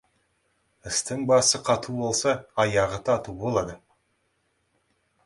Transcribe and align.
Істің 0.91 1.25
басы 1.31 1.61
қату 1.67 1.95
болса, 1.97 2.33
аяғы 2.65 2.99
тату 3.11 3.37
болады. 3.45 3.77